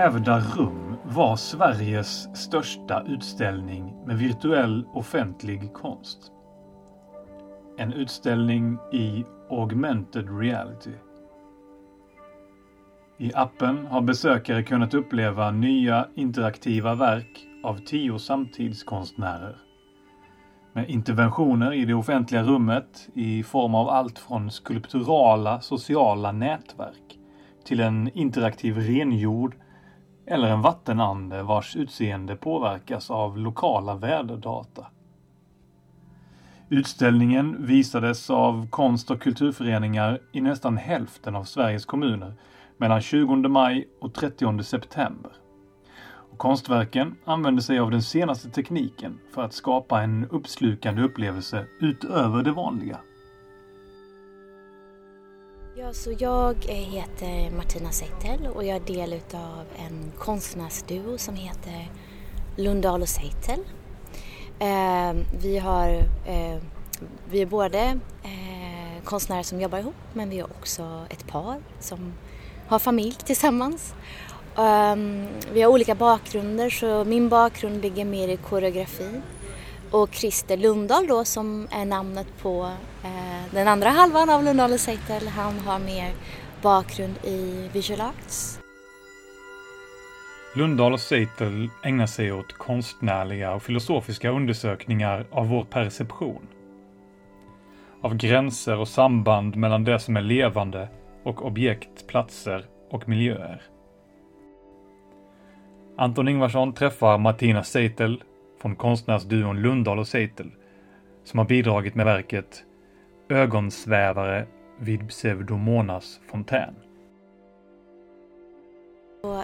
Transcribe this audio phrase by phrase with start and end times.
[0.00, 6.32] Vävda rum var Sveriges största utställning med virtuell offentlig konst.
[7.78, 10.92] En utställning i augmented reality.
[13.18, 19.56] I appen har besökare kunnat uppleva nya interaktiva verk av tio samtidskonstnärer.
[20.72, 27.18] Med interventioner i det offentliga rummet i form av allt från skulpturala sociala nätverk
[27.64, 29.56] till en interaktiv renjord
[30.26, 34.86] eller en vattenande vars utseende påverkas av lokala väderdata.
[36.68, 42.34] Utställningen visades av konst och kulturföreningar i nästan hälften av Sveriges kommuner
[42.76, 45.32] mellan 20 maj och 30 september.
[46.32, 52.42] Och konstverken använde sig av den senaste tekniken för att skapa en uppslukande upplevelse utöver
[52.42, 52.98] det vanliga.
[55.74, 61.90] Ja, så jag heter Martina Seitel och jag är del av en konstnärsduo som heter
[62.56, 63.60] Lundahl och Seitel.
[64.58, 65.88] Eh, vi, har,
[66.26, 66.58] eh,
[67.30, 67.78] vi är både
[68.22, 72.12] eh, konstnärer som jobbar ihop men vi är också ett par som
[72.68, 73.94] har familj tillsammans.
[74.56, 79.20] Um, vi har olika bakgrunder så min bakgrund ligger mer i koreografi
[79.90, 82.72] och Christer Lundahl då som är namnet på
[83.04, 86.12] eh, den andra halvan av Lundahl Seitel, han har mer
[86.62, 88.60] bakgrund i visual arts.
[90.56, 96.46] Lundahl och Seitel ägnar sig åt konstnärliga och filosofiska undersökningar av vår perception.
[98.02, 100.88] Av gränser och samband mellan det som är levande
[101.24, 103.62] och objekt, platser och miljöer.
[105.96, 108.22] Anton Ingvarsson träffar Martina Seitel
[108.60, 110.50] från konstnärsduon Lundahl och Seitel
[111.24, 112.64] som har bidragit med verket
[113.28, 114.46] Ögonsvävare
[114.78, 116.74] vid Pseudomonas fontän.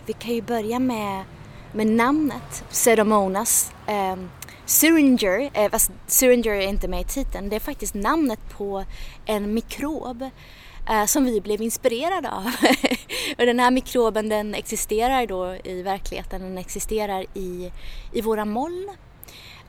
[0.07, 1.25] vi kan ju börja med,
[1.73, 3.73] med namnet Pseudomonas.
[3.87, 4.17] Eh,
[4.67, 8.85] Syringer, eh, fast Syringer är inte med i titeln, det är faktiskt namnet på
[9.27, 10.23] en mikrob
[10.91, 12.45] eh, som vi blev inspirerade av.
[13.39, 17.73] och den här mikroben den existerar då i verkligheten, den existerar i,
[18.13, 18.97] i våra moln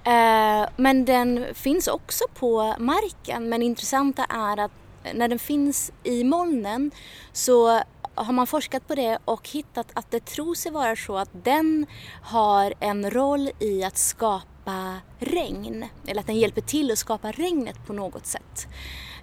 [0.07, 3.49] Eh, men den finns också på marken.
[3.49, 4.71] Men det intressanta är att
[5.13, 6.91] när den finns i molnen
[7.31, 7.81] så
[8.15, 11.85] har man forskat på det och hittat att det tror sig vara så att den
[12.21, 15.85] har en roll i att skapa regn.
[16.07, 18.67] Eller att den hjälper till att skapa regnet på något sätt.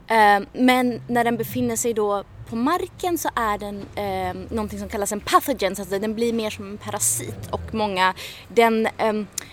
[0.09, 4.89] Ehm, men när den befinner sig då på marken så är den eh, någonting som
[4.89, 8.15] kallas en pathogen, så alltså den blir mer som en parasit och många,
[8.49, 9.13] den eh,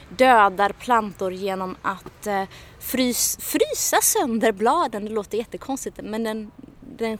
[0.09, 2.43] dödar plantor genom att eh,
[2.79, 5.05] frys, frysa sönder bladen.
[5.05, 6.51] Det låter jättekonstigt men den,
[6.97, 7.17] den,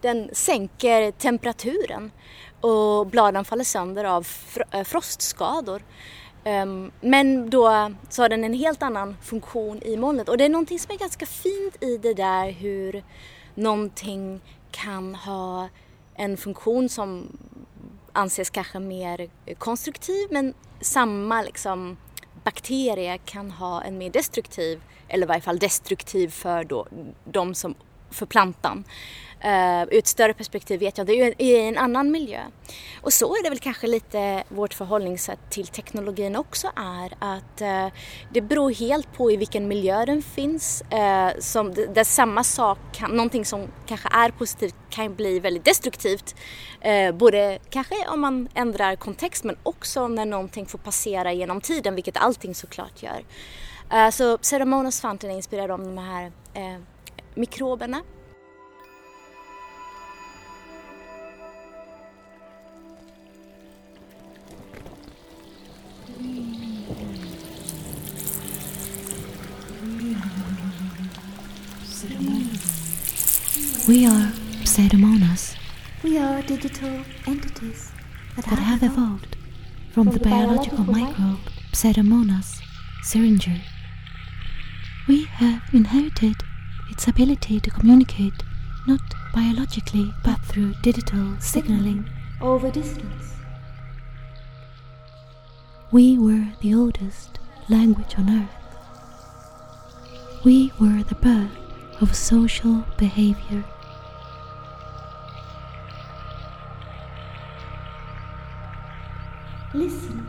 [0.00, 2.10] den sänker temperaturen
[2.60, 5.82] och bladen faller sönder av fr eh, frostskador.
[6.44, 10.48] Um, men då så har den en helt annan funktion i molnet och det är
[10.48, 13.04] någonting som är ganska fint i det där hur
[13.54, 15.68] någonting kan ha
[16.14, 17.38] en funktion som
[18.12, 21.96] anses kanske mer konstruktiv men samma liksom
[22.44, 26.86] bakterie kan ha en mer destruktiv, eller i varje fall destruktiv för då,
[27.24, 27.74] de som,
[28.10, 28.84] för plantan.
[29.44, 32.40] Uh, ur ett större perspektiv vet jag, det är ju i en annan miljö.
[33.00, 37.98] Och så är det väl kanske lite vårt förhållningssätt till teknologin också är att uh,
[38.32, 40.82] det beror helt på i vilken miljö den finns.
[40.92, 46.34] Uh, som, där samma sak, kan, någonting som kanske är positivt kan bli väldigt destruktivt.
[47.14, 52.16] både kanske om man ändrar kontext men också när någonting får passera genom tiden, vilket
[52.16, 53.24] allting såklart gör.
[54.10, 56.32] så Pseudomonas Fountain är inspirerad av de här
[57.34, 58.02] mikroberna
[73.88, 74.32] We are
[74.64, 75.56] Pseudomonas.
[76.04, 77.90] We are digital entities
[78.36, 79.36] that, that have, evolved
[79.90, 82.60] from, from the, the, biological, biological microbe Pseudomonas
[83.02, 83.60] syringer.
[85.08, 86.36] We have inherited
[86.90, 88.42] its ability to communicate
[88.86, 89.00] not
[89.34, 92.08] biologically but through digital signaling
[92.40, 93.41] over distance.
[95.92, 100.42] We were the oldest language on earth.
[100.42, 101.50] We were the birth
[102.00, 103.62] of social behavior.
[109.74, 110.26] Listen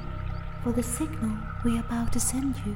[0.63, 2.75] for the signal we're about to send you.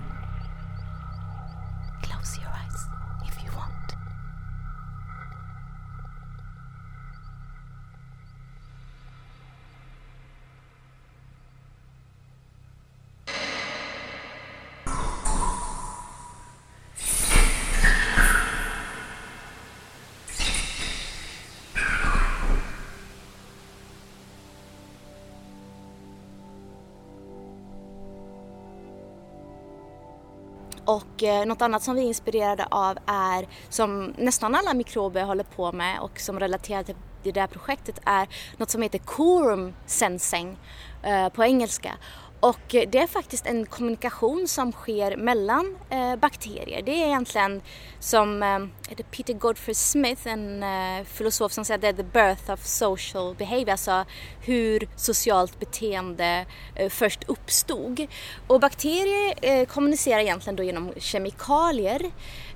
[30.88, 35.44] Och eh, något annat som vi är inspirerade av är, som nästan alla mikrober håller
[35.44, 40.58] på med och som relaterar till det där projektet är något som heter quorum sensing
[41.04, 41.94] eh, på engelska.
[42.40, 46.82] Och eh, det är faktiskt en kommunikation som sker mellan eh, bakterier.
[46.82, 47.62] Det är egentligen
[48.00, 48.60] som eh,
[49.12, 53.36] Peter Godfrey Smith, en eh, filosof som säger att det är the birth of social
[53.36, 54.06] behavior, alltså
[54.42, 56.46] hur socialt beteende
[56.76, 58.08] eh, först uppstod.
[58.48, 62.12] Och bakterier eh, kommunicerar egentligen då genom kemikalier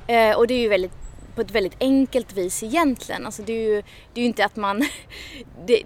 [0.08, 0.94] eh, och det är ju väldigt
[1.36, 3.26] på ett väldigt enkelt vis egentligen.
[3.26, 3.82] Alltså det är ju,
[4.14, 4.88] det är ju inte att man...
[5.68, 5.84] Det,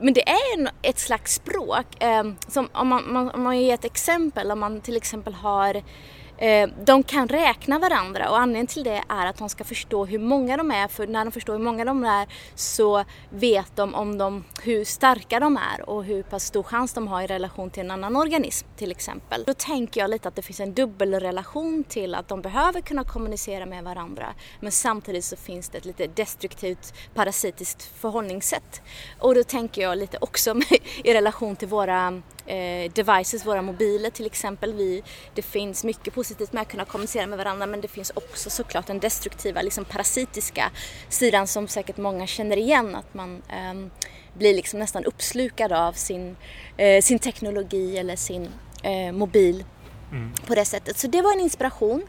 [0.00, 2.02] men det är ett slags språk.
[2.02, 5.74] Eh, som om man, man, om man ger ett exempel, om man till exempel har
[5.74, 5.82] Eh,
[6.38, 10.18] Eh, de kan räkna varandra och anledningen till det är att de ska förstå hur
[10.18, 14.18] många de är för när de förstår hur många de är så vet de om
[14.18, 17.82] de, hur starka de är och hur pass stor chans de har i relation till
[17.82, 19.44] en annan organism till exempel.
[19.46, 23.66] Då tänker jag lite att det finns en dubbelrelation till att de behöver kunna kommunicera
[23.66, 28.82] med varandra men samtidigt så finns det ett lite destruktivt parasitiskt förhållningssätt.
[29.18, 30.54] Och då tänker jag lite också
[31.04, 34.72] i relation till våra eh, devices, våra mobiler till exempel.
[34.72, 35.02] Vi,
[35.34, 38.86] det finns mycket positivt med att kunna kommunicera med varandra men det finns också såklart
[38.86, 40.70] den destruktiva, liksom parasitiska
[41.08, 42.94] sidan som säkert många känner igen.
[42.94, 43.90] Att man eh,
[44.38, 46.36] blir liksom nästan uppslukad av sin,
[46.76, 48.48] eh, sin teknologi eller sin
[48.82, 49.64] eh, mobil
[50.14, 50.32] Mm.
[50.46, 50.98] på det sättet.
[50.98, 52.02] Så det var en inspiration.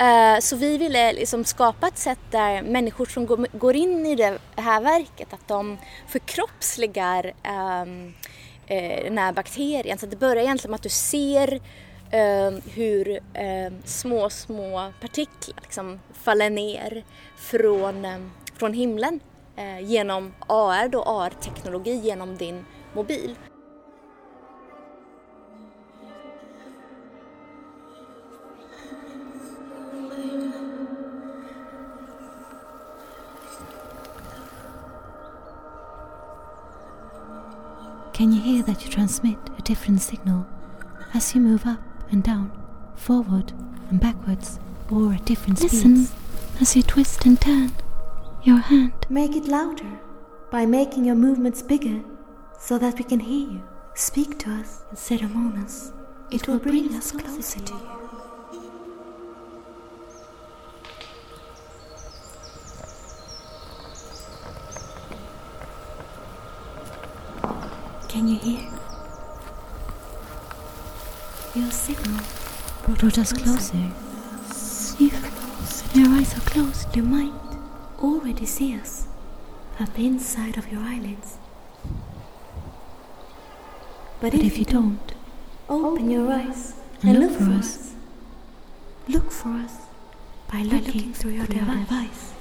[0.00, 4.38] Uh, så vi ville liksom skapa ett sätt där människor som går, in i det
[4.56, 5.78] här verket, att de
[6.08, 7.32] förkroppsligar
[7.82, 8.14] um,
[8.66, 9.98] eh, den här bakterien.
[9.98, 11.60] Så det börjar egentligen med att du ser
[12.10, 17.04] eh, hur eh, små, små partiklar liksom faller ner
[17.36, 18.18] från, eh,
[18.58, 19.20] från himlen
[19.56, 22.64] eh, genom AR, då AR-teknologi, genom din
[22.94, 23.34] mobil.
[38.14, 40.46] Can you hear that you transmit a different signal
[41.12, 41.80] as you move up
[42.12, 42.50] and down,
[42.94, 43.52] forward
[43.90, 46.14] and backwards, or at different Listen speeds?
[46.60, 47.72] as you twist and turn
[48.44, 48.92] your hand.
[49.08, 49.98] Make it louder
[50.50, 52.02] by making your movements bigger
[52.56, 53.62] so that we can hear you.
[53.94, 55.92] Speak to us in Ceremonas.
[56.30, 58.03] It, it will bring us closer to you.
[68.14, 68.70] Can you hear?
[71.56, 72.20] Your signal
[72.84, 73.90] brought, brought us closer.
[75.00, 77.32] If your eyes are closed, you might
[77.98, 79.08] already see us
[79.80, 81.38] at the inside of your eyelids.
[84.20, 85.12] But, but if, if, you don't,
[85.68, 87.76] open your eyes and, and look, look, for us.
[87.78, 87.94] us.
[89.08, 89.76] Look for us
[90.52, 91.88] by looking, by looking through your through device.
[91.88, 92.33] device.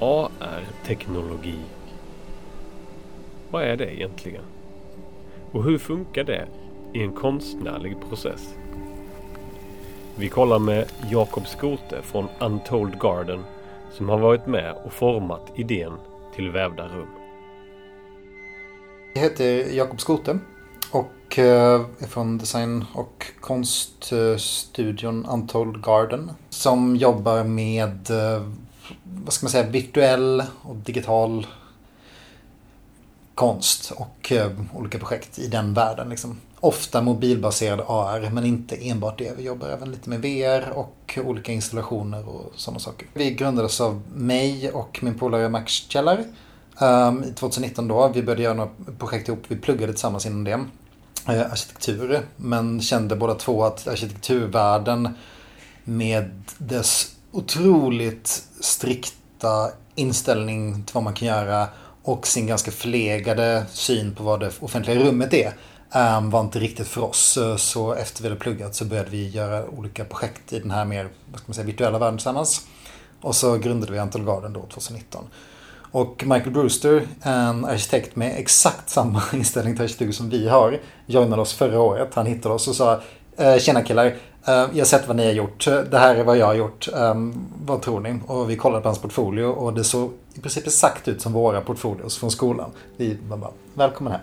[0.00, 1.58] AR-teknologi.
[3.50, 4.44] Vad är det egentligen?
[5.52, 6.48] Och hur funkar det
[6.92, 8.54] i en konstnärlig process?
[10.16, 13.44] Vi kollar med Jakob Skote från Untold Garden
[13.92, 15.92] som har varit med och format idén
[16.34, 17.08] till vävda rum.
[19.14, 20.38] Jag heter Jakob Skote
[20.90, 28.42] och eh, är från design och konststudion Untold Garden som jobbar med eh,
[29.04, 31.46] vad ska man säga, virtuell och digital
[33.38, 36.08] konst och eh, olika projekt i den världen.
[36.08, 36.40] Liksom.
[36.60, 39.36] Ofta mobilbaserad AR, men inte enbart det.
[39.36, 43.08] Vi jobbar även lite med VR och olika installationer och sådana saker.
[43.14, 46.24] Vi grundades av mig och min polare Max Källar
[46.80, 48.08] um, 2019 då.
[48.14, 49.44] Vi började göra några projekt ihop.
[49.48, 50.54] Vi pluggade tillsammans inom det.
[50.54, 55.14] Uh, arkitektur, men kände båda två att arkitekturvärlden
[55.84, 61.68] med dess otroligt strikta inställning till vad man kan göra
[62.02, 65.52] och sin ganska förlegade syn på vad det offentliga rummet är
[65.92, 67.38] ehm, var inte riktigt för oss.
[67.56, 71.08] Så efter vi hade pluggat så började vi göra olika projekt i den här mer
[71.30, 72.66] vad ska man säga, virtuella världen tillsammans.
[73.20, 75.24] Och så grundade vi Antal Garden då 2019.
[75.90, 81.42] Och Michael Brewster, en arkitekt med exakt samma inställning till arkitektur som vi har, joinade
[81.42, 82.14] oss förra året.
[82.14, 83.00] Han hittade oss och sa
[83.36, 84.16] eh, Tjena killar,
[84.48, 85.64] jag har sett vad ni har gjort.
[85.64, 86.88] Det här är vad jag har gjort.
[87.64, 88.20] Vad tror ni?
[88.26, 91.60] Och vi kollade på hans portfolio och det såg i princip exakt ut som våra
[91.60, 92.70] portfolios från skolan.
[92.96, 94.22] Vi bara, välkommen här.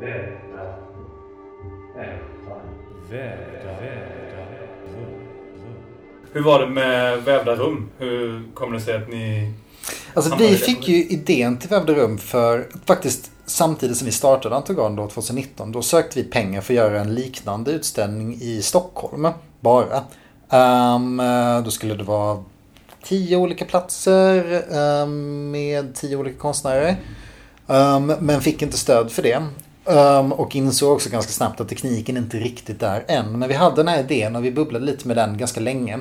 [0.00, 0.89] Vänta.
[2.00, 2.16] Väda.
[3.10, 3.80] Väda.
[3.80, 4.10] Väda.
[6.32, 7.90] Hur var det med vävda rum?
[7.98, 9.52] Hur kommer det sig att ni...
[10.14, 14.96] Alltså vi fick ju idén till vävda rum för faktiskt samtidigt som vi startade Antogan
[14.96, 15.72] då 2019.
[15.72, 19.28] Då sökte vi pengar för att göra en liknande utställning i Stockholm
[19.60, 20.04] bara.
[20.94, 21.22] Um,
[21.64, 22.44] då skulle det vara
[23.02, 24.62] tio olika platser
[25.02, 26.96] um, med tio olika konstnärer.
[27.66, 29.42] Um, men fick inte stöd för det.
[29.84, 33.38] Um, och insåg också ganska snabbt att tekniken inte riktigt är än.
[33.38, 35.98] Men vi hade den här idén och vi bubblade lite med den ganska länge.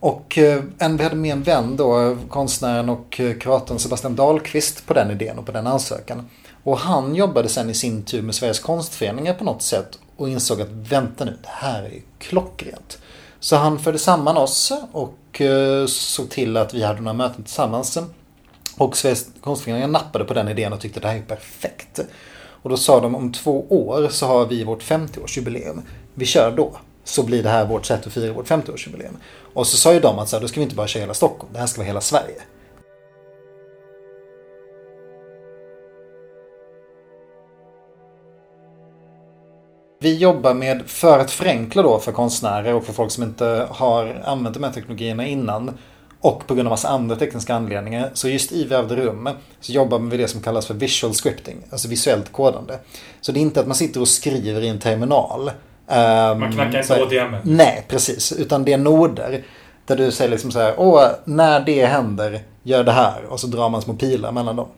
[0.00, 4.86] Och eh, en, vi hade med en vän då, konstnären och eh, kuratorn Sebastian Dahlqvist
[4.86, 6.28] på den idén och på den ansökan.
[6.64, 10.60] Och han jobbade sen i sin tur med Sveriges konstföreningar på något sätt och insåg
[10.60, 12.98] att vänta nu, det här är ju klockrent.
[13.40, 17.98] Så han förde samman oss och eh, såg till att vi hade några möten tillsammans.
[18.76, 22.00] Och Sveriges konstföreningar nappade på den idén och tyckte att det här är perfekt.
[22.62, 25.82] Och då sa de om två år så har vi vårt 50-årsjubileum.
[26.14, 26.72] Vi kör då.
[27.04, 29.16] Så blir det här vårt sätt att fira vårt 50-årsjubileum.
[29.54, 31.14] Och så sa ju de att så här, då ska vi inte bara köra hela
[31.14, 32.42] Stockholm, det här ska vara hela Sverige.
[40.02, 44.22] Vi jobbar med, för att förenkla då för konstnärer och för folk som inte har
[44.24, 45.78] använt de här teknologierna innan,
[46.20, 48.10] och på grund av massa andra tekniska anledningar.
[48.14, 49.28] Så just i vävda rum
[49.60, 52.78] så jobbar man med det som kallas för visual scripting, alltså visuellt kodande.
[53.20, 55.50] Så det är inte att man sitter och skriver i en terminal.
[56.38, 58.32] Man knackar inte åt Nej, precis.
[58.32, 59.44] Utan det är noder.
[59.86, 63.24] Där du säger liksom så här, åh, när det händer, gör det här.
[63.28, 64.68] Och så drar man små pilar mellan dem.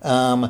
[0.00, 0.46] Um,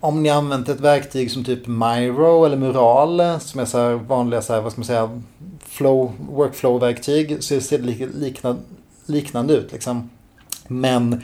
[0.00, 4.42] om ni använt ett verktyg som typ Miro eller Mural, som är så här vanliga
[4.42, 5.20] så här, vad ska man säga,
[5.60, 8.60] flow, workflow-verktyg, så ser det liknande,
[9.06, 9.72] liknande ut.
[9.72, 10.10] Liksom.
[10.68, 11.22] Men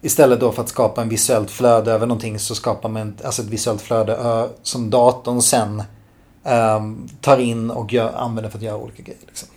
[0.00, 3.48] istället då för att skapa en visuellt flöde över någonting så skapar man alltså ett
[3.48, 5.82] visuellt flöde som datorn sen
[6.44, 9.20] um, tar in och gör, använder för att göra olika grejer.
[9.26, 9.48] Liksom.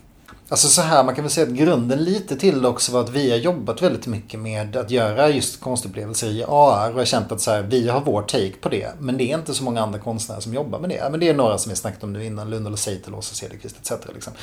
[0.50, 3.32] Alltså så här, man kan väl säga att grunden lite till också var att vi
[3.32, 7.42] har jobbat väldigt mycket med att göra just konstupplevelser i AR och har känt att
[7.42, 8.92] så här, vi har vår take på det.
[9.00, 11.08] Men det är inte så många andra konstnärer som jobbar med det.
[11.12, 13.78] Men det är några som vi snackat om nu innan, Lundell och Seitel, Åsa Cederqvist
[13.82, 13.92] etc.
[14.14, 14.34] Liksom.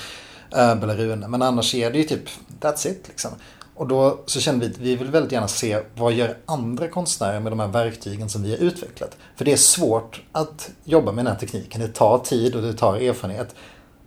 [0.56, 1.28] Eh, uh, Rune.
[1.28, 2.28] Men annars är det ju typ,
[2.60, 3.30] that's it liksom.
[3.74, 7.40] Och då så kände vi att vi vill väldigt gärna se vad gör andra konstnärer
[7.40, 9.16] med de här verktygen som vi har utvecklat.
[9.36, 11.80] För det är svårt att jobba med den här tekniken.
[11.80, 13.54] Det tar tid och det tar erfarenhet.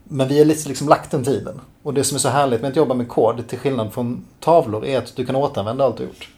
[0.03, 1.61] Men vi har liksom lagt den tiden.
[1.83, 4.85] Och det som är så härligt med att jobba med kod till skillnad från tavlor
[4.85, 6.29] är att du kan återanvända allt du gjort.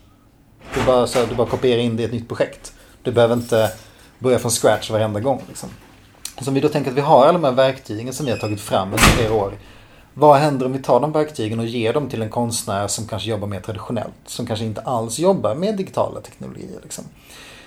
[0.73, 2.73] Du bara, så här, du bara kopierar in det i ett nytt projekt.
[3.03, 3.71] Du behöver inte
[4.19, 5.43] börja från scratch varenda gång.
[5.47, 5.69] Liksom.
[6.41, 8.39] Så om vi då tänker att vi har alla de här verktygen som vi har
[8.39, 9.53] tagit fram under flera år
[10.19, 13.29] vad händer om vi tar de verktygen och ger dem till en konstnär som kanske
[13.29, 14.13] jobbar mer traditionellt?
[14.25, 16.79] Som kanske inte alls jobbar med digitala teknologier.
[16.83, 17.03] Liksom.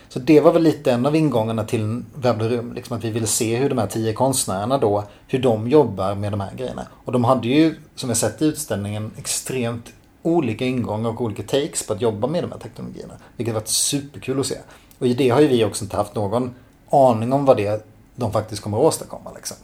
[0.09, 2.57] Så det var väl lite en av ingångarna till Webblerum.
[2.57, 2.73] rum.
[2.73, 6.33] Liksom att vi ville se hur de här tio konstnärerna då, hur de jobbar med
[6.33, 6.87] de här grejerna.
[7.04, 9.92] Och de hade ju, som vi sett i utställningen, extremt
[10.23, 13.14] olika ingångar och olika takes på att jobba med de här teknologierna.
[13.37, 14.59] Vilket varit superkul att se.
[14.99, 16.54] Och i det har ju vi också inte haft någon
[16.90, 19.30] aning om vad det de faktiskt kommer att åstadkomma.
[19.35, 19.57] Liksom.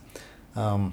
[0.54, 0.92] Um,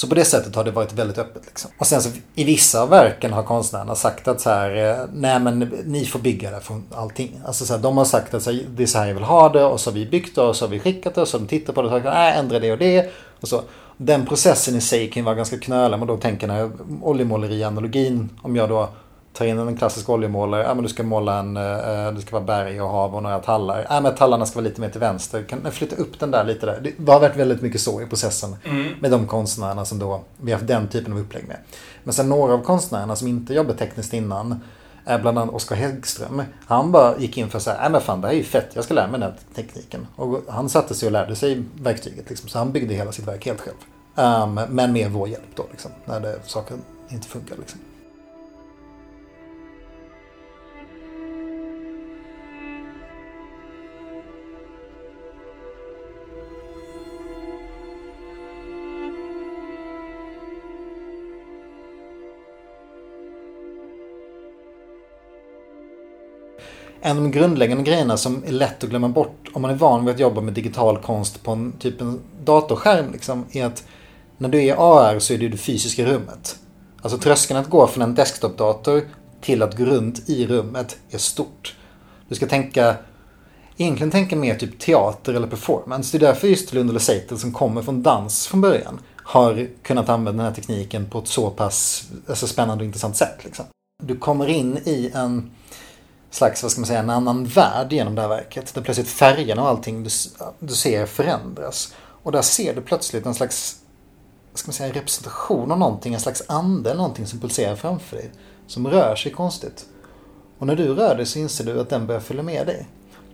[0.00, 1.42] så på det sättet har det varit väldigt öppet.
[1.46, 1.70] Liksom.
[1.78, 5.40] Och sen så i vissa av verken har konstnärerna sagt att så här, eh, nej
[5.40, 7.40] men ni får bygga det från allting.
[7.44, 9.24] Alltså så här, de har sagt att så här, det är så här jag vill
[9.24, 11.28] ha det och så har vi byggt det och så har vi skickat det och
[11.28, 13.10] så har de tittat på det och sagt nej ändra det och det.
[13.40, 13.62] Och så.
[13.96, 15.98] Den processen i sig kan vara ganska knölig.
[15.98, 16.70] Men då tänker när
[17.02, 18.88] oljemåleri-analogin, om jag då
[19.32, 20.62] tar in en klassisk oljemålare.
[20.62, 23.38] Ja, men du ska måla en, uh, det ska vara berg och hav och några
[23.38, 23.86] tallar.
[23.90, 25.42] Ja, men tallarna ska vara lite mer till vänster.
[25.42, 26.92] Kan flytta upp den där lite där?
[26.96, 28.56] Det har varit väldigt mycket så i processen.
[28.64, 28.94] Mm.
[29.00, 31.56] Med de konstnärerna som då vi har haft den typen av upplägg med.
[32.04, 34.60] Men sen några av konstnärerna som inte jobbat tekniskt innan.
[35.04, 36.42] Bland annat Oskar Häggström.
[36.66, 38.84] Han bara gick in för att säga, men fan det här är ju fett, jag
[38.84, 40.06] ska lära mig den här tekniken.
[40.16, 42.28] Och han satte sig och lärde sig verktyget.
[42.28, 43.76] Liksom, så han byggde hela sitt verk helt själv.
[44.14, 46.76] Um, men med vår hjälp då, liksom, när det, saker
[47.08, 47.56] inte funkar.
[47.56, 47.80] Liksom.
[67.00, 70.04] En av de grundläggande grejerna som är lätt att glömma bort om man är van
[70.04, 73.12] vid att jobba med digital konst på en typ en datorskärm.
[73.12, 73.84] Liksom, är att
[74.38, 76.58] när du är i AR så är det det fysiska rummet.
[77.02, 79.02] Alltså tröskeln att gå från en desktopdator
[79.40, 81.76] till att gå runt i rummet är stort.
[82.28, 82.96] Du ska tänka
[83.76, 86.18] egentligen tänka mer typ teater eller performance.
[86.18, 90.08] Det är därför just Lund eller Seitel som kommer från dans från början har kunnat
[90.08, 93.44] använda den här tekniken på ett så pass alltså, spännande och intressant sätt.
[93.44, 93.64] Liksom.
[94.02, 95.50] Du kommer in i en
[96.30, 98.74] slags, vad ska man säga, en annan värld genom det här verket.
[98.74, 100.10] Där plötsligt färgerna och allting du,
[100.58, 101.94] du ser förändras.
[102.22, 103.76] Och där ser du plötsligt en slags,
[104.54, 108.30] ska man säga, representation av någonting, en slags ande, någonting som pulserar framför dig.
[108.66, 109.86] Som rör sig konstigt.
[110.58, 112.88] Och när du rör dig så inser du att den börjar följa med dig.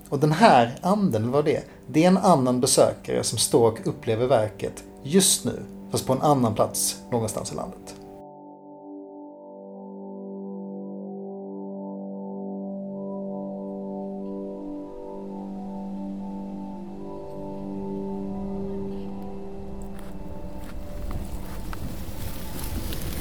[0.08, 1.64] Och den här anden, vad det är?
[1.88, 6.22] Det är en annan besökare som står och upplever verket just nu, fast på en
[6.22, 7.94] annan plats någonstans i landet.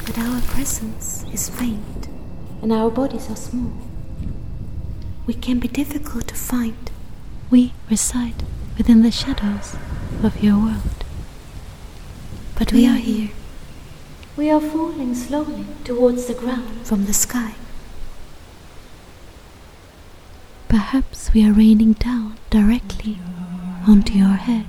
[0.06, 2.08] But our presence is faint,
[2.62, 3.72] and our bodies are small.
[5.26, 6.90] We can be difficult to find.
[7.50, 8.44] We reside
[8.78, 9.74] within the shadows
[10.22, 11.04] of your world.
[12.58, 13.30] But we are here.
[14.36, 17.54] We are falling slowly towards the ground from the sky.
[20.68, 23.18] Perhaps we are raining down directly
[23.88, 24.66] onto your head.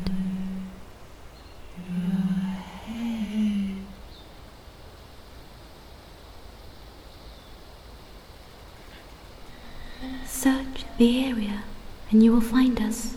[12.12, 13.14] And you will find us.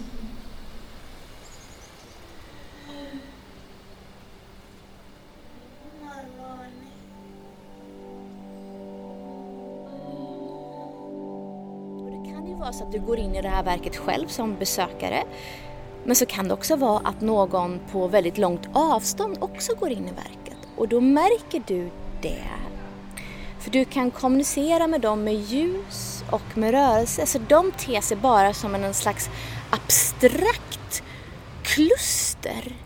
[12.07, 14.57] Det kan ju vara så att du går in i det här verket själv som
[14.59, 15.25] besökare.
[16.05, 20.09] Men så kan det också vara att någon på väldigt långt avstånd också går in
[20.09, 20.69] i verket.
[20.77, 21.91] Och då märker du
[22.23, 22.60] det.
[23.61, 27.27] För du kan kommunicera med dem med ljus och med rörelse.
[27.27, 29.31] Så de ter sig bara som en slags
[29.71, 31.03] abstrakt
[31.63, 32.77] kluster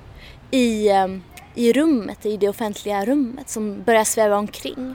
[0.51, 1.23] i, ehm,
[1.55, 4.95] i rummet, i det offentliga rummet som börjar sväva omkring.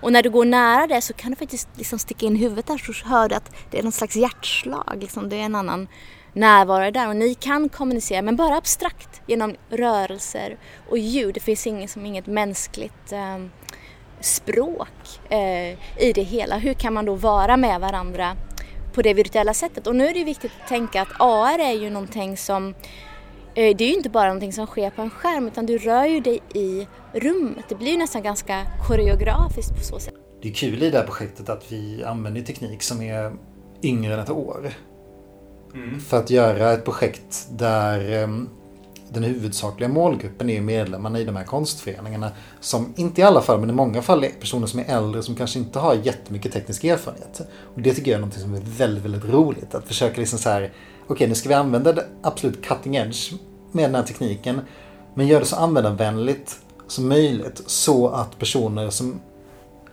[0.00, 2.78] Och när du går nära det så kan du faktiskt liksom sticka in huvudet där
[2.78, 4.98] så hör du att det är någon slags hjärtslag.
[5.00, 5.28] Liksom.
[5.28, 5.88] Det är en annan
[6.32, 11.34] närvaro där och ni kan kommunicera men bara abstrakt genom rörelser och ljud.
[11.34, 13.38] Det finns inget, som inget mänskligt eh,
[14.20, 16.58] språk eh, i det hela.
[16.58, 18.36] Hur kan man då vara med varandra
[18.94, 19.86] på det virtuella sättet?
[19.86, 22.74] Och nu är det viktigt att tänka att AR är ju någonting som
[23.54, 26.04] eh, det är ju inte bara någonting som sker på en skärm utan du rör
[26.04, 27.64] ju dig i rummet.
[27.68, 30.14] Det blir ju nästan ganska koreografiskt på så sätt.
[30.42, 33.32] Det är kul i det här projektet att vi använder teknik som är
[33.82, 34.72] yngre än ett år.
[35.74, 36.00] Mm.
[36.00, 38.48] För att göra ett projekt där em,
[39.10, 42.30] den huvudsakliga målgruppen är medlemmarna i de här konstföreningarna.
[42.60, 45.34] Som inte i alla fall, men i många fall är personer som är äldre som
[45.34, 47.40] kanske inte har jättemycket teknisk erfarenhet.
[47.74, 49.74] Och det tycker jag är något som är väldigt, väldigt roligt.
[49.74, 50.72] Att försöka liksom så här,
[51.06, 53.32] okej nu ska vi använda det absolut cutting edge
[53.72, 54.60] med den här tekniken.
[55.14, 59.20] Men gör det så användarvänligt som möjligt så att personer som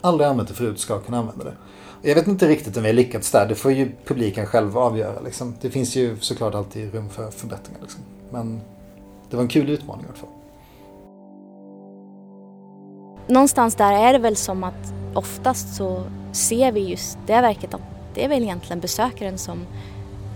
[0.02, 1.54] aldrig använt det förut ska kunna använda det.
[2.02, 3.46] Jag vet inte riktigt om vi har lyckats där.
[3.48, 5.20] Det får ju publiken själv avgöra.
[5.20, 5.56] Liksom.
[5.62, 7.82] Det finns ju såklart alltid rum för förbättringar.
[7.82, 8.02] Liksom.
[8.32, 8.62] Men
[9.30, 10.30] det var en kul utmaning i alla fall.
[13.28, 17.82] Någonstans där är det väl som att oftast så ser vi just det verket att
[18.14, 19.66] det är väl egentligen besökaren som,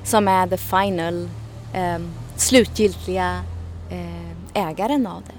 [0.03, 1.29] som är the final,
[1.73, 1.99] eh,
[2.35, 3.41] slutgiltiga
[3.91, 5.33] eh, ägaren av det.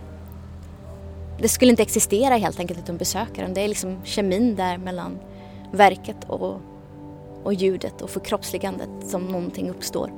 [1.42, 3.54] Det skulle inte existera helt enkelt utan besökaren.
[3.54, 5.18] Det är liksom kemin där mellan
[5.72, 6.60] verket och,
[7.42, 10.10] och ljudet och förkroppsligandet som någonting uppstår.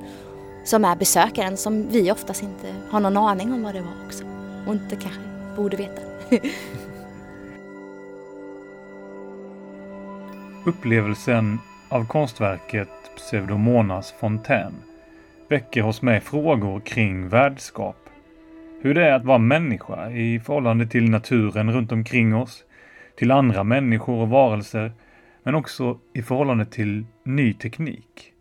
[0.63, 4.23] Som är besökaren som vi oftast inte har någon aning om vad det var också.
[4.67, 5.21] Och inte kanske
[5.55, 6.01] borde veta.
[10.65, 14.73] Upplevelsen av konstverket Pseudomonas fontän
[15.49, 18.09] väcker hos mig frågor kring värdskap.
[18.81, 22.63] Hur det är att vara människa i förhållande till naturen runt omkring oss,
[23.15, 24.91] till andra människor och varelser,
[25.43, 28.32] men också i förhållande till ny teknik.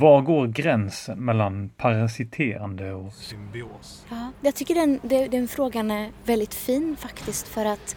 [0.00, 4.06] Var går gränsen mellan parasiterande och Symbios.
[4.10, 7.96] Ja, jag tycker den, den, den frågan är väldigt fin faktiskt för att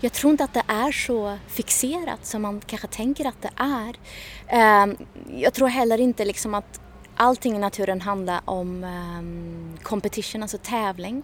[0.00, 3.96] jag tror inte att det är så fixerat som man kanske tänker att det är.
[4.48, 4.96] Ehm,
[5.36, 6.80] Jag tror heller inte liksom att
[7.16, 11.22] allting i naturen handlar om ehm, competition, alltså tävling.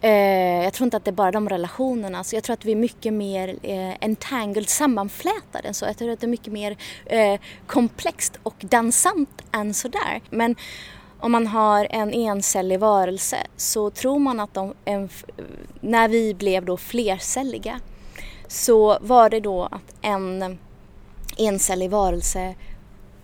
[0.00, 2.24] Eh, Jag tror inte att det är bara de relationerna.
[2.24, 5.74] Så jag tror att vi är mycket mer eh, entangled, sammanflätade.
[5.74, 10.20] Så jag tror att det är mycket mer eh, komplext och dansant än sådär.
[10.30, 10.56] Men
[11.20, 15.08] om man har en encellig varelse så tror man att de, en,
[15.80, 17.80] när vi blev då flercelliga
[18.48, 20.58] så var det då att en
[21.36, 22.54] encellig varelse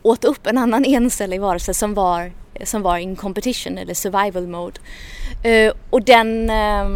[0.02, 2.32] åt upp en annan encellig varelse som var,
[2.62, 4.80] som var in competition eller survival mode.
[5.42, 6.86] Eh, och den eh,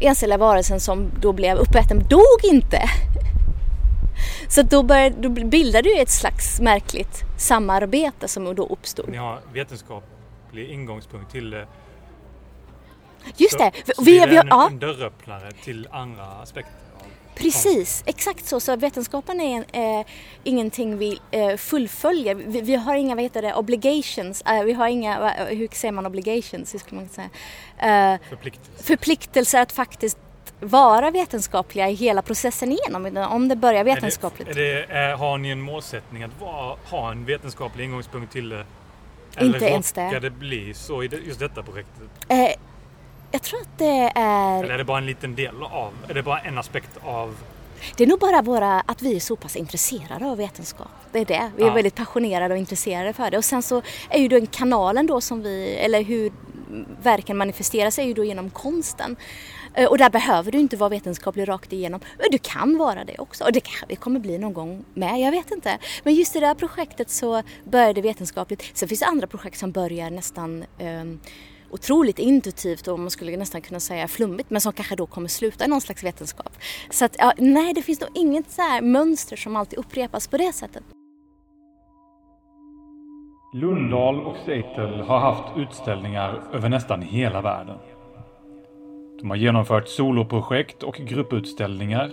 [0.00, 2.82] encelliga varelsen som då blev uppäten dog inte.
[4.48, 9.08] Så då, började, då bildade ju ett slags märkligt samarbete som då uppstod.
[9.08, 11.66] Ni har vetenskaplig ingångspunkt till det.
[13.36, 13.72] Just det.
[13.96, 14.66] Så vi, vi, vi, en, ja.
[14.66, 16.74] en dörröppnare till andra aspekter.
[17.34, 18.60] Precis, exakt så.
[18.60, 20.06] Så vetenskapen är eh,
[20.44, 22.34] ingenting vi eh, fullföljer.
[22.34, 24.42] Vi, vi, har inga vad heter det, obligations.
[24.42, 26.74] Eh, vi har inga, hur säger man obligations?
[26.74, 27.30] Hur skulle man säga?
[28.14, 28.84] Eh, förpliktelser.
[28.84, 30.18] förpliktelser att faktiskt
[30.60, 34.48] vara vetenskapliga i hela processen igenom, om det börjar vetenskapligt.
[34.48, 38.32] Är det, är det, är, har ni en målsättning att vara, ha en vetenskaplig ingångspunkt
[38.32, 38.64] till det?
[39.36, 40.00] Eller Inte ens det.
[40.00, 42.08] Eller det bli så i just detta projektet?
[43.32, 44.64] Eh, jag tror att det är...
[44.64, 47.36] Eller är det bara en liten del av, är det bara en aspekt av
[47.96, 50.88] det är nog bara våra, att vi är så pass intresserade av vetenskap.
[51.12, 51.50] Det är det.
[51.56, 51.74] Vi är ja.
[51.74, 53.38] väldigt passionerade och intresserade för det.
[53.38, 56.32] Och sen så är ju den kanalen då som vi, eller hur
[57.02, 59.16] verken manifesterar sig är ju då genom konsten.
[59.74, 62.00] Eh, och där behöver du inte vara vetenskaplig rakt igenom.
[62.18, 63.44] Men du kan vara det också.
[63.44, 65.78] Och det kanske kommer bli någon gång med, jag vet inte.
[66.04, 68.70] Men just i det här projektet så började vetenskapligt.
[68.74, 71.20] Sen finns det andra projekt som börjar nästan um,
[71.72, 75.64] otroligt intuitivt och man skulle nästan kunna säga flummigt men som kanske då kommer sluta
[75.64, 76.52] i någon slags vetenskap.
[76.90, 80.52] Så att, ja, nej, det finns nog inget så mönster som alltid upprepas på det
[80.52, 80.82] sättet.
[83.54, 87.78] Lundahl och Seitel har haft utställningar över nästan hela världen.
[89.20, 92.10] De har genomfört soloprojekt och grupputställningar,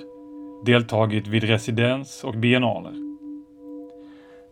[0.65, 3.08] deltagit vid residens och biennaler.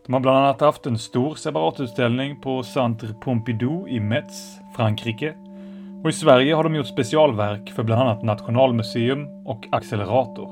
[0.08, 5.34] De har bland annat haft en stor separatutställning på Centre Pompidou i Metz, Frankrike.
[6.02, 10.48] Och i Sverige har de gjort specialverk för bland annat Nationalmuseum och Accelerator.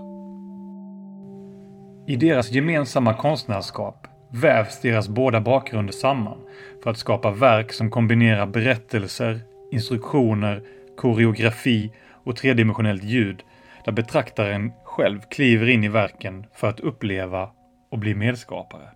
[2.07, 6.39] I deras gemensamma konstnärskap vävs deras båda bakgrunder samman
[6.83, 9.41] för att skapa verk som kombinerar berättelser,
[9.73, 10.63] instruktioner,
[10.97, 11.93] koreografi
[12.25, 13.43] och tredimensionellt ljud
[13.85, 17.51] där betraktaren själv kliver in i verken för att uppleva
[17.91, 18.89] och bli medskapare.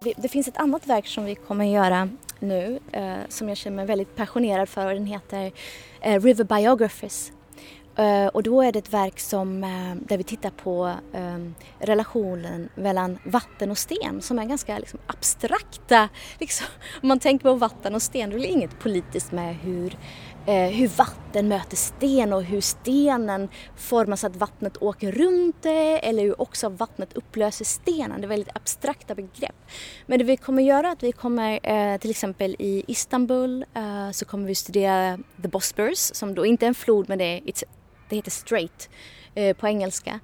[0.00, 3.76] Det finns ett annat verk som vi kommer att göra nu eh, som jag känner
[3.76, 5.52] mig väldigt passionerad för och den heter
[6.00, 7.32] eh, River Biographies.
[7.96, 11.38] Eh, och då är det ett verk som, eh, där vi tittar på eh,
[11.78, 16.08] relationen mellan vatten och sten som är ganska liksom, abstrakta.
[16.38, 16.66] Liksom.
[17.02, 19.96] Om man tänker på vatten och sten, det är inget politiskt med hur
[20.48, 26.08] Eh, hur vatten möter sten och hur stenen formas så att vattnet åker runt det
[26.08, 28.20] eller hur också vattnet upplöser stenen.
[28.20, 29.56] Det är väldigt abstrakta begrepp.
[30.06, 34.10] Men det vi kommer göra är att vi kommer eh, till exempel i Istanbul eh,
[34.10, 37.40] så kommer vi studera The Bosporus som då inte är en flod men det, är,
[38.08, 38.88] det heter straight
[39.34, 40.20] eh, på engelska.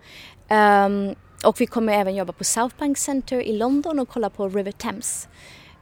[0.50, 4.48] Um, och vi kommer även jobba på South Bank Center i London och kolla på
[4.48, 5.28] River Thames.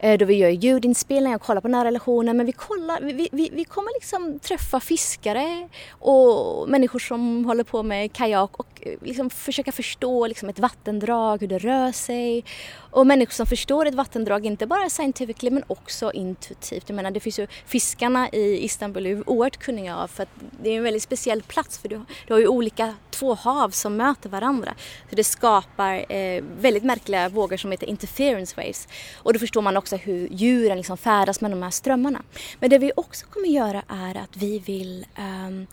[0.03, 2.33] Eh, då vi gör ljudinspelningar och kollar på nära relationer.
[2.33, 7.83] Men vi, kollar, vi, vi, vi kommer liksom träffa fiskare och människor som håller på
[7.83, 8.70] med kajak och
[9.01, 12.43] liksom försöka förstå liksom ett vattendrag, hur det rör sig.
[12.91, 16.89] Och människor som förstår ett vattendrag, inte bara scientifically men också intuitivt.
[16.89, 20.29] Jag menar det finns ju fiskarna i Istanbul är oerhört kunniga av för att
[20.63, 23.95] det är en väldigt speciell plats för du, du har ju olika två hav som
[23.95, 24.73] möter varandra.
[25.09, 28.87] Så det skapar eh, väldigt märkliga vågor som heter interference waves.
[29.15, 32.21] Och då förstår man också hur djuren liksom färdas med de här strömmarna.
[32.59, 35.67] Men det vi också kommer göra är att vi vill um,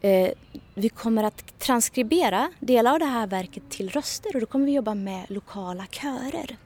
[0.00, 0.30] Eh,
[0.74, 4.72] vi kommer att transkribera delar av det här verket till röster och då kommer vi
[4.72, 6.56] jobba med lokala körer.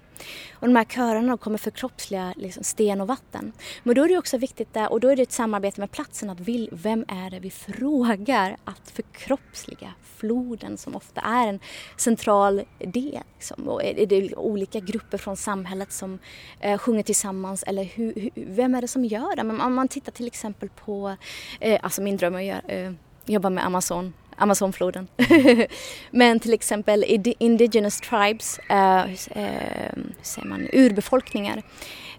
[0.53, 3.53] Och de här körerna kommer förkroppsliga liksom sten och vatten.
[3.83, 6.31] Men då är det också viktigt, där, och då är det ett samarbete med platsen,
[6.31, 11.61] att vill, vem är det vi frågar att förkroppsliga floden som ofta är en
[11.97, 13.23] central del.
[13.35, 13.69] Liksom.
[13.69, 16.19] Och är det olika grupper från samhället som
[16.61, 19.43] eh, sjunger tillsammans eller hur, hur, vem är det som gör det?
[19.43, 21.17] Men om man tittar till exempel på,
[21.61, 22.93] eh, alltså min dröm är att göra, eh,
[23.27, 25.09] jobbar med Amazon Amazonfloden.
[26.11, 27.05] Men till exempel
[27.39, 31.63] indigenous tribes, eh, eh, hur säger man, urbefolkningar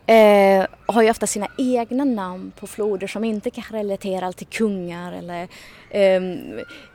[0.05, 5.11] eh, har ju ofta sina egna namn på floder som inte kanske relaterar till kungar
[5.11, 5.47] eller
[5.89, 6.21] eh,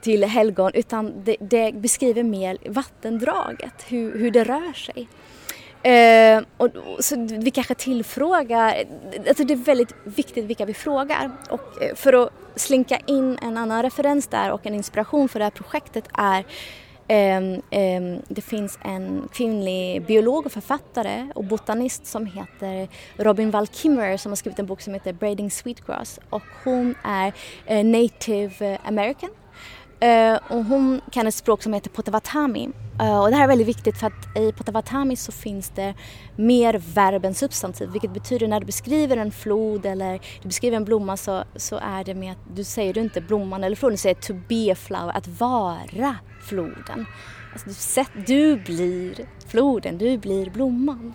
[0.00, 5.08] till helgon utan det, det, beskriver mer vattendraget, hur, hur det rör sig.
[5.82, 6.68] Eh, och,
[7.04, 8.84] så vi kanske tillfrågar,
[9.28, 13.56] alltså det är väldigt viktigt vilka vi frågar och eh, för att slinka in en
[13.56, 16.44] annan referens där och en inspiration för det här projektet är
[17.08, 17.40] eh,
[18.28, 24.32] det finns en kvinnlig biolog och författare och botanist som heter Robin Wall Kimmerer som
[24.32, 27.32] har skrivit en bok som heter Braiding Sweetgrass och hon är
[27.66, 29.30] eh, native american.
[30.00, 32.68] Eh, och hon kan ett språk som heter potavatami.
[33.00, 35.94] Uh, eh, och det här är väldigt viktigt för att i potavatami så finns det
[36.36, 40.84] mer verb än substantiv vilket betyder när du beskriver en flod eller du beskriver en
[40.84, 43.98] blomma så, så är det med att du säger du inte blomman eller floden, du
[43.98, 47.06] säger to be a flower, att vara floden.
[47.52, 49.14] Alltså, du, du blir
[49.48, 51.14] floden, du blir blomman.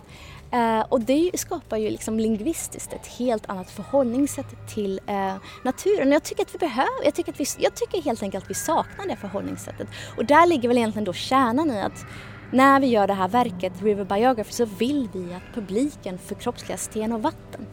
[0.54, 6.12] Eh, och det skapar ju liksom lingvistiskt ett helt annat förhållningssätt till eh, naturen.
[6.12, 8.54] Jag tycker att vi behöver, jag tycker, att vi, jag tycker helt enkelt att vi
[8.54, 9.88] saknar det förhållningssättet.
[10.16, 12.06] Och där ligger väl egentligen då kärnan i att
[12.52, 17.12] när vi gör det här verket, River Biography, så vill vi att publiken förkroppsligar sten
[17.12, 17.66] och vatten.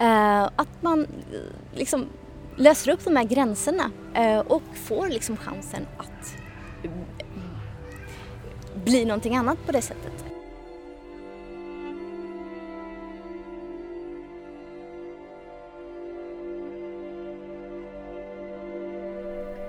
[0.00, 1.06] Eh, att man
[1.74, 2.06] liksom
[2.56, 3.90] löser upp de här gränserna
[4.46, 6.36] och får liksom chansen att
[8.84, 10.29] bli någonting annat på det sättet.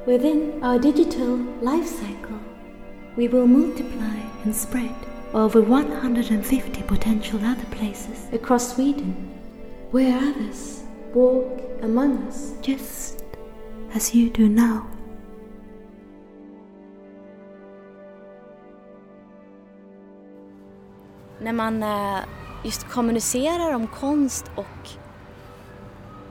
[0.07, 2.39] Within our digital life cycle,
[3.15, 4.95] we will multiply and spread
[5.31, 9.13] over 150 potential other places across Sweden,
[9.91, 10.81] where others
[11.13, 13.23] walk among us just
[13.93, 14.87] as you do now.
[21.39, 22.19] När man eh,
[22.63, 24.89] just kommunicerar om konst och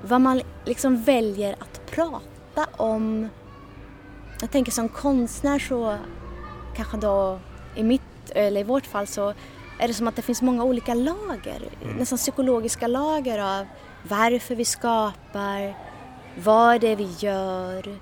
[0.03, 3.29] vad man liksom väljer att prata om
[4.41, 5.97] jag tänker som konstnär så
[6.77, 7.39] kanske då
[7.75, 9.35] i mitt, eller i vårt fall så
[9.79, 11.97] är det som att det finns många olika lager, mm.
[11.97, 13.67] nästan psykologiska lager av
[14.03, 15.75] varför vi skapar,
[16.45, 17.99] vad det är vi gör,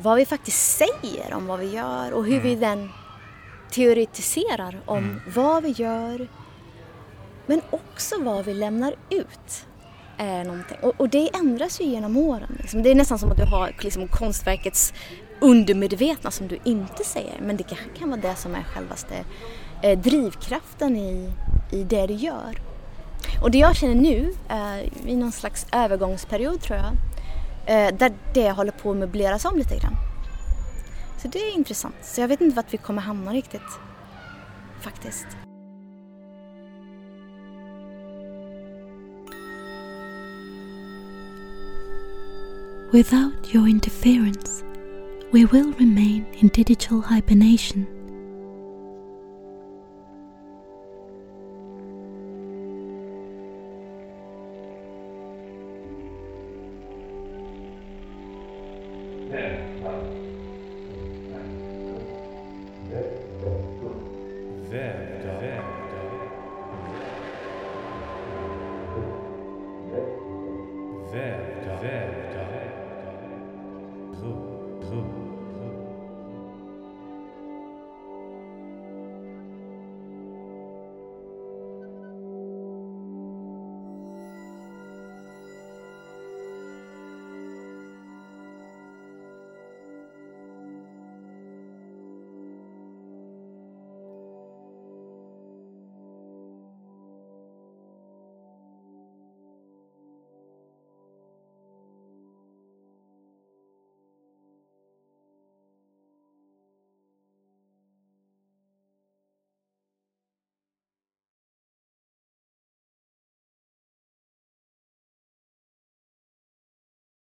[0.00, 2.44] vad vi faktiskt säger om vad vi gör och hur mm.
[2.44, 2.90] vi den
[3.70, 5.20] teoretiserar om mm.
[5.34, 6.28] vad vi gör
[7.46, 9.66] men också vad vi lämnar ut.
[10.16, 10.76] Är någonting.
[10.82, 12.56] Och, och det ändras ju genom åren.
[12.60, 12.82] Liksom.
[12.82, 14.92] Det är nästan som att du har liksom, konstverkets
[15.40, 17.40] undermedvetna som du inte säger.
[17.40, 19.24] Men det kanske kan vara det som är självaste
[19.82, 21.32] eh, drivkraften i,
[21.72, 22.58] i det du gör.
[23.42, 26.92] Och det jag känner nu, eh, i någon slags övergångsperiod tror jag,
[27.66, 29.96] eh, där det håller på att möbleras om lite grann.
[31.22, 31.94] Så det är intressant.
[32.02, 33.60] Så jag vet inte vart vi kommer hamna riktigt.
[34.80, 35.26] Faktiskt.
[42.92, 44.64] Without your interference,
[45.34, 47.88] we will remain in digital hibernation.
[64.70, 65.53] Vävda,